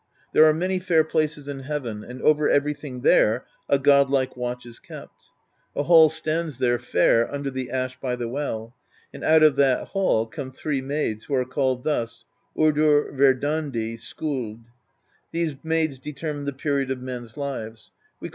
There 0.33 0.47
are 0.49 0.53
many 0.53 0.79
fair 0.79 1.03
places 1.03 1.47
in 1.47 1.59
heaven, 1.59 2.03
and 2.03 2.23
over 2.23 2.49
everything 2.49 3.01
there 3.01 3.45
a 3.69 3.77
godlike 3.77 4.35
watch 4.35 4.65
is 4.65 4.79
kept. 4.79 5.25
A 5.75 5.83
hall 5.83 6.09
stands 6.09 6.57
there, 6.57 6.79
fair, 6.79 7.31
under 7.31 7.51
the 7.51 7.69
ash 7.69 7.99
by 7.99 8.15
the 8.15 8.27
well, 8.27 8.73
and 9.13 9.23
out 9.23 9.43
of 9.43 9.55
that 9.57 9.89
hall 9.89 10.25
come 10.25 10.51
three 10.51 10.81
maids, 10.81 11.25
who 11.25 11.35
are 11.35 11.45
called 11.45 11.83
thus: 11.83 12.25
Urdr,'^Verdandi,'^Skuld;'^ 12.57 14.63
these 15.31 15.55
maids 15.63 15.99
determine 15.99 16.45
the 16.45 16.53
period 16.53 16.89
of 16.89 16.99
men's 16.99 17.37
lives: 17.37 17.91
we 17.91 17.91
call 17.91 17.91
them' 17.91 18.09
The 18.21 18.21
Slipper. 18.21 18.29